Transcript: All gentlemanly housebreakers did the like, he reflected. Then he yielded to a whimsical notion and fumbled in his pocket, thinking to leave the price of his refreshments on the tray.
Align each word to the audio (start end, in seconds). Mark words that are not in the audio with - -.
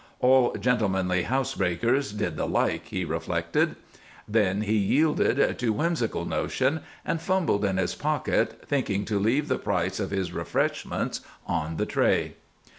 All 0.19 0.53
gentlemanly 0.59 1.25
housebreakers 1.25 2.17
did 2.17 2.35
the 2.35 2.47
like, 2.47 2.87
he 2.87 3.05
reflected. 3.05 3.75
Then 4.27 4.61
he 4.61 4.75
yielded 4.75 5.59
to 5.59 5.67
a 5.67 5.71
whimsical 5.71 6.25
notion 6.25 6.79
and 7.05 7.21
fumbled 7.21 7.63
in 7.63 7.77
his 7.77 7.93
pocket, 7.93 8.63
thinking 8.65 9.05
to 9.05 9.19
leave 9.19 9.47
the 9.47 9.59
price 9.59 9.99
of 9.99 10.09
his 10.09 10.31
refreshments 10.33 11.21
on 11.45 11.77
the 11.77 11.85
tray. 11.85 12.33